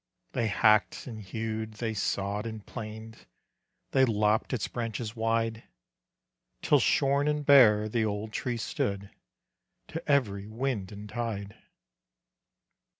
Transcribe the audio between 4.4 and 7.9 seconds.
its branches wide, Till shorn and bare